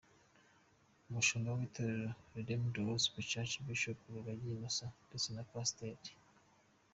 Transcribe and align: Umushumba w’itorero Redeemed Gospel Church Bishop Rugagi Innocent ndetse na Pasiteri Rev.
Umushumba 1.07 1.49
w’itorero 1.57 2.09
Redeemed 2.35 2.75
Gospel 2.87 3.23
Church 3.31 3.53
Bishop 3.65 3.97
Rugagi 4.13 4.45
Innocent 4.55 4.95
ndetse 5.07 5.27
na 5.31 5.43
Pasiteri 5.49 5.93
Rev. 5.97 6.03